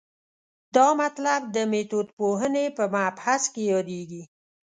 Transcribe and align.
دا 0.75 0.87
مطلب 1.01 1.41
د 1.55 1.57
میتودپوهنې 1.71 2.65
په 2.77 2.83
مبحث 2.95 3.43
کې 3.53 3.63
یادېږي. 3.73 4.23